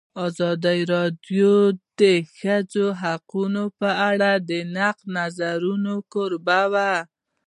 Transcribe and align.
ازادي 0.27 0.79
راډیو 0.93 1.53
د 1.71 1.71
د 1.99 2.01
ښځو 2.37 2.85
حقونه 3.01 3.63
په 3.79 3.89
اړه 4.09 4.31
د 4.49 4.51
نقدي 4.77 5.11
نظرونو 5.17 5.93
کوربه 6.13 6.61
وه. 6.73 6.93